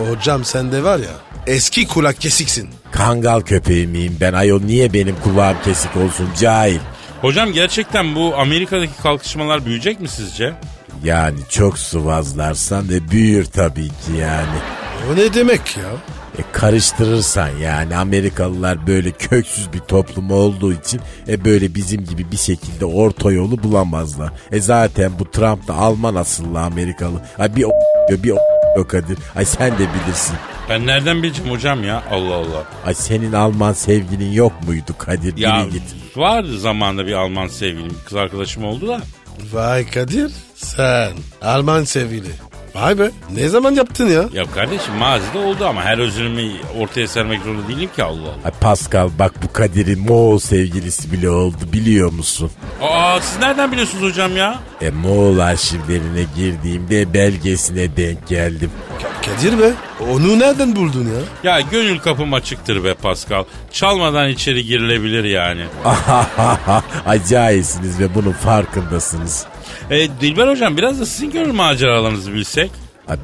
[0.10, 2.70] Hocam sen de var ya eski kulak kesiksin.
[2.92, 6.80] Kangal köpeği miyim ben ayol niye benim kulağım kesik olsun cahil.
[7.22, 10.54] Hocam gerçekten bu Amerika'daki kalkışmalar büyüyecek mi sizce?
[11.04, 14.58] Yani çok sıvazlarsan da büyür tabii ki yani.
[15.12, 15.90] O ne demek ya?
[16.38, 22.38] E karıştırırsan yani Amerikalılar böyle köksüz bir toplum olduğu için e böyle bizim gibi bir
[22.38, 24.34] şekilde orta yolu bulamazlar.
[24.52, 27.22] E zaten bu Trump da Alman asıllı Amerikalı.
[27.40, 27.72] Ay bir o
[28.24, 28.38] bir o
[28.88, 29.18] Kadir.
[29.36, 30.36] Ay sen de bilirsin.
[30.70, 32.04] Ben nereden bileceğim hocam ya?
[32.12, 32.64] Allah Allah.
[32.86, 35.38] Ay senin Alman sevgilin yok muydu Kadir?
[35.38, 35.84] Ya Biri git.
[36.16, 39.02] vardı zamanında bir Alman sevgilim, kız arkadaşım oldu da.
[39.54, 42.30] Vay Kadir sen Alman sevgili.
[42.76, 44.30] Vay be ne zaman yaptın ya?
[44.34, 48.36] Ya kardeşim mazide oldu ama her özürümü ortaya sermek zorunda değilim ki Allah Allah.
[48.46, 52.52] Ay Pascal bak bu Kadir'in Moğol sevgilisi bile oldu biliyor musun?
[52.82, 54.60] Aa siz nereden biliyorsunuz hocam ya?
[54.82, 58.72] E Moğol arşivlerine girdiğimde belgesine denk geldim.
[59.26, 59.72] Kadir be
[60.12, 61.08] onu nereden buldun
[61.44, 61.52] ya?
[61.52, 63.44] Ya gönül kapım açıktır be Pascal.
[63.72, 65.62] Çalmadan içeri girilebilir yani.
[67.06, 69.46] Acayipsiniz ve bunun farkındasınız.
[69.90, 72.72] E, Dilber hocam biraz da sizin gönül maceralarınızı bilsek.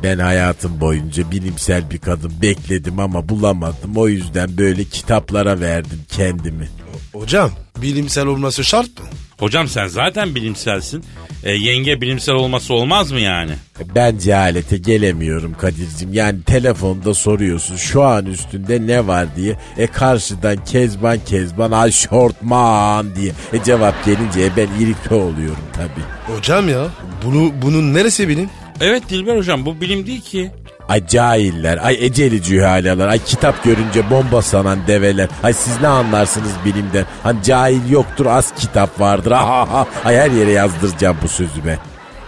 [0.03, 3.91] Ben hayatım boyunca bilimsel bir kadın bekledim ama bulamadım.
[3.95, 6.69] O yüzden böyle kitaplara verdim kendimi.
[7.13, 9.05] Hocam bilimsel olması şart mı?
[9.39, 11.03] Hocam sen zaten bilimselsin.
[11.43, 13.51] E, yenge bilimsel olması olmaz mı yani?
[13.95, 16.13] Ben cehalete gelemiyorum Kadir'cim.
[16.13, 19.55] Yani telefonda soruyorsun şu an üstünde ne var diye.
[19.77, 23.31] E karşıdan Kezban Kezban ay şortman diye.
[23.53, 26.35] E cevap gelince e ben irite oluyorum tabii.
[26.37, 26.87] Hocam ya
[27.25, 28.49] bunu bunun neresi benim?
[28.81, 30.51] Evet Dilber hocam bu bilim değil ki.
[30.89, 35.27] Ay cahiller, ay eceli cühalalar, ay kitap görünce bomba sanan develer.
[35.43, 37.05] Ay siz ne anlarsınız bilimden?
[37.23, 39.31] Hani cahil yoktur az kitap vardır.
[39.31, 39.87] Ha ha ha.
[40.05, 41.77] Ay her yere yazdıracağım bu sözü be.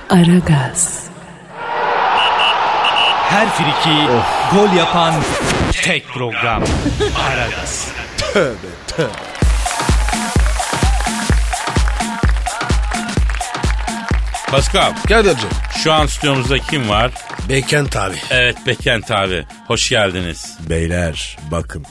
[0.09, 0.99] Aragaz,
[3.29, 3.97] Her friki
[4.53, 5.13] gol yapan
[5.83, 6.63] tek program.
[7.29, 7.87] Aragaz.
[14.51, 15.49] Pascal Kadir'cim.
[15.83, 17.11] şu an stüdyomuzda kim var?
[17.49, 18.15] Bekent abi.
[18.31, 19.45] Evet Bekent abi.
[19.67, 20.57] Hoş geldiniz.
[20.69, 21.85] Beyler bakın.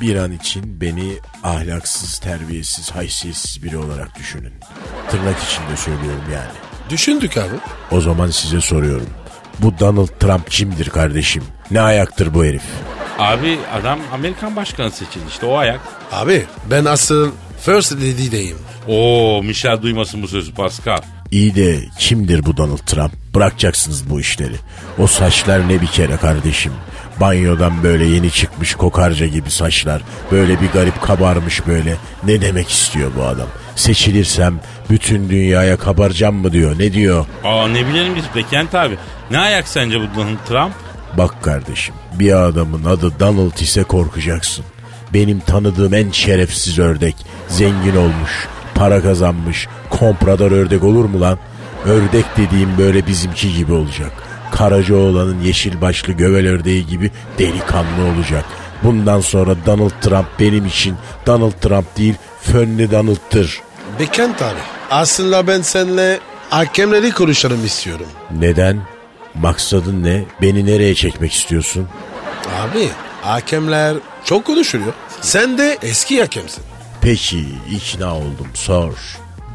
[0.00, 4.52] Bir an için beni ahlaksız, terbiyesiz, haysiyetsiz biri olarak düşünün.
[5.10, 6.52] Tırnak içinde söylüyorum yani.
[6.90, 7.54] Düşündük abi.
[7.90, 9.10] O zaman size soruyorum.
[9.58, 11.44] Bu Donald Trump kimdir kardeşim?
[11.70, 12.62] Ne ayaktır bu herif?
[13.18, 15.80] Abi adam Amerikan başkanı seçildi işte o ayak.
[16.12, 18.58] Abi ben asıl First Lady'deyim.
[18.88, 20.98] Oo Michel duymasın bu sözü Pascal.
[21.34, 23.12] İyi de kimdir bu Donald Trump?
[23.34, 24.54] Bırakacaksınız bu işleri.
[24.98, 26.72] O saçlar ne bir kere kardeşim.
[27.20, 30.02] Banyodan böyle yeni çıkmış kokarca gibi saçlar.
[30.32, 31.96] Böyle bir garip kabarmış böyle.
[32.24, 33.46] Ne demek istiyor bu adam?
[33.76, 36.78] Seçilirsem bütün dünyaya kabaracağım mı diyor.
[36.78, 37.26] Ne diyor?
[37.44, 38.96] Aa ne bilelim biz Bekent abi.
[39.30, 40.74] Ne ayak sence bu Donald Trump?
[41.18, 44.64] Bak kardeşim bir adamın adı Donald ise korkacaksın.
[45.14, 47.16] Benim tanıdığım en şerefsiz ördek.
[47.48, 51.38] Zengin olmuş, para kazanmış, komprador ördek olur mu lan?
[51.84, 54.12] Ördek dediğim böyle bizimki gibi olacak.
[54.52, 58.44] Karacaoğlan'ın yeşil başlı gövel ördeği gibi delikanlı olacak.
[58.82, 63.60] Bundan sonra Donald Trump benim için Donald Trump değil Fönlü Donald'tır.
[64.00, 64.58] Bekent abi.
[64.90, 68.06] Aslında ben seninle hakemleri konuşalım istiyorum.
[68.38, 68.80] Neden?
[69.34, 70.24] Maksadın ne?
[70.42, 71.88] Beni nereye çekmek istiyorsun?
[72.60, 72.88] Abi
[73.22, 74.92] hakemler çok konuşuluyor.
[75.20, 76.64] Sen de eski hakemsin.
[77.04, 78.92] Peki ikna oldum sor.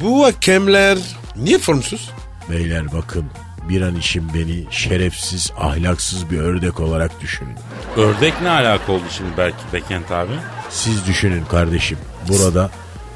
[0.02, 0.98] Bu hakemler
[1.36, 2.10] niye formsuz?
[2.50, 3.26] Beyler bakın
[3.70, 7.56] bir an için beni şerefsiz, ahlaksız bir ördek olarak düşünün.
[7.98, 10.32] Ördek ne alaka oldu şimdi belki Bekent abi?
[10.70, 11.98] Siz düşünün kardeşim.
[12.28, 12.70] Burada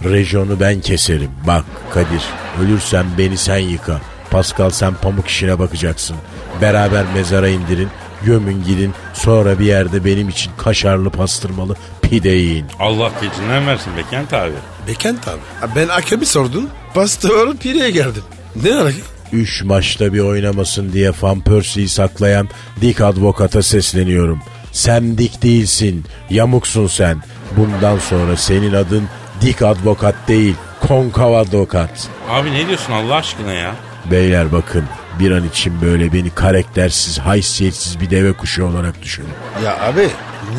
[0.04, 1.32] rejonu ben keserim.
[1.48, 2.24] Bak Kadir,
[2.62, 4.02] ölürsen beni sen yıka.
[4.32, 6.16] Pascal sen pamuk işine bakacaksın.
[6.62, 7.90] Beraber mezara indirin.
[8.24, 8.94] Gömün gidin.
[9.14, 11.76] Sonra bir yerde benim için kaşarlı pastırmalı
[12.14, 12.66] pide yiyin.
[12.80, 14.52] Allah gecinden versin Bekent abi.
[14.88, 15.40] Bekent abi.
[15.76, 16.70] Ben hakemi sordum.
[16.94, 18.24] Pastör pireye geldim.
[18.64, 18.96] Ne alaka?
[19.32, 22.50] Üç maçta bir oynamasın diye Van Persie'yi saklayan
[22.82, 24.42] Dick Advokat'a sesleniyorum.
[24.72, 27.24] Sen Dick değilsin, yamuksun sen.
[27.58, 29.04] Bundan sonra senin adın
[29.42, 30.56] Dick Advokat değil,
[30.88, 32.10] Konkav Advokat.
[32.30, 33.76] Abi ne diyorsun Allah aşkına ya?
[34.12, 34.84] Beyler bakın
[35.20, 39.30] bir an için böyle beni karaktersiz, haysiyetsiz bir deve kuşu olarak düşünün.
[39.66, 40.10] Ya abi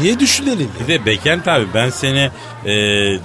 [0.03, 1.01] niye düşünelim Bir ya?
[1.01, 2.31] de Bekent abi ben seni
[2.65, 2.73] e,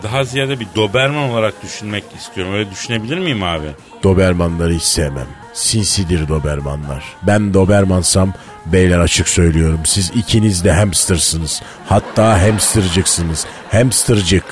[0.03, 2.53] daha ziyade bir Doberman olarak düşünmek istiyorum.
[2.53, 3.67] Öyle düşünebilir miyim abi?
[4.03, 5.27] Dobermanları hiç sevmem.
[5.53, 7.03] Sinsidir Dobermanlar.
[7.23, 8.33] Ben Dobermansam
[8.65, 9.79] beyler açık söylüyorum.
[9.85, 11.61] Siz ikiniz de hamstersınız.
[11.87, 13.45] Hatta hamstercıksınız.
[13.71, 14.43] Hamstercık.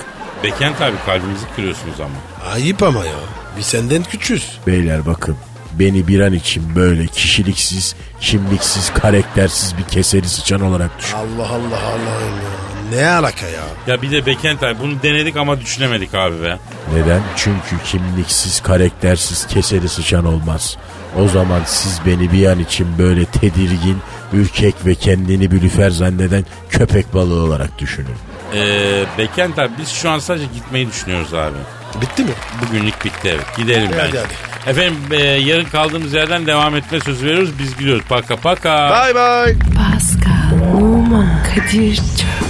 [0.43, 2.51] Bekent abi kalbimizi kırıyorsunuz ama.
[2.53, 3.13] Ayıp ama ya.
[3.57, 4.57] Biz senden küçüğüz.
[4.67, 5.37] Beyler bakın
[5.79, 11.17] beni bir an için böyle kişiliksiz, kimliksiz, karaktersiz bir keseri sıçan olarak düşün.
[11.17, 12.97] Allah Allah Allah'ım ya.
[12.99, 13.63] Ne alaka ya?
[13.87, 16.57] Ya bir de Bekent abi bunu denedik ama düşünemedik abi be.
[16.93, 17.21] Neden?
[17.35, 20.77] Çünkü kimliksiz, karaktersiz, keseri sıçan olmaz.
[21.19, 23.97] O zaman siz beni bir an için böyle tedirgin,
[24.33, 28.15] ürkek ve kendini bülüfer zanneden köpek balığı olarak düşünün.
[28.53, 31.57] Ee, Bekent abi biz şu an sadece gitmeyi düşünüyoruz abi.
[32.01, 32.31] Bitti mi?
[32.61, 33.57] Bugünlük bitti evet.
[33.57, 34.19] Gidelim Hadi, bence.
[34.19, 34.33] hadi.
[34.67, 37.59] Efendim e, yarın kaldığımız yerden devam etme sözü veriyoruz.
[37.59, 38.03] Biz gidiyoruz.
[38.09, 38.89] Paka paka.
[38.89, 39.55] Bye bye.
[39.75, 42.36] Pascal, Oman, Kadir çok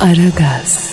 [0.00, 0.87] Aragaz.